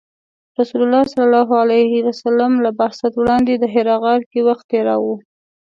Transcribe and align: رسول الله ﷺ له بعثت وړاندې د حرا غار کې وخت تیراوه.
رسول 0.59 0.81
الله 0.83 1.03
ﷺ 2.09 2.51
له 2.65 2.69
بعثت 2.79 3.13
وړاندې 3.17 3.53
د 3.57 3.63
حرا 3.73 3.95
غار 4.03 4.21
کې 4.31 4.39
وخت 4.47 4.65
تیراوه. 4.71 5.15